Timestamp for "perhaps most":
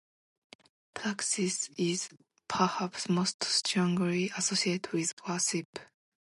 2.47-3.43